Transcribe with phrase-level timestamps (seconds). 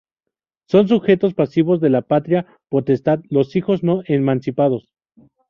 [0.65, 4.87] Son sujetos pasivos de la patria potestad: los hijos no emancipados.